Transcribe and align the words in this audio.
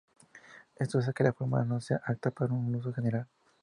Esto 0.77 0.97
hace 0.97 1.13
que 1.13 1.23
la 1.23 1.31
fórmula 1.31 1.63
no 1.63 1.79
sea 1.79 2.01
apta 2.03 2.31
para 2.31 2.55
un 2.55 2.73
uso 2.73 2.91
general. 2.91 3.27